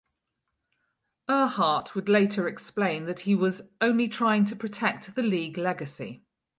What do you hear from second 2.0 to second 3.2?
later explain that